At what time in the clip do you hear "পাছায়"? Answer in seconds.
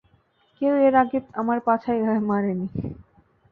1.67-1.99